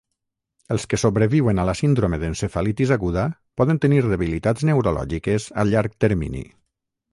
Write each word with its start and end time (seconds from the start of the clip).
Els 0.75 0.85
que 0.93 0.97
sobreviuen 1.01 1.61
a 1.63 1.65
la 1.69 1.75
síndrome 1.81 2.19
d'encefalitis 2.23 2.95
aguda 2.97 3.27
poden 3.63 3.83
tenir 3.85 4.01
debilitats 4.15 4.67
neurològiques 4.73 5.49
a 5.65 5.69
llarg 5.75 5.97
termini. 6.07 6.45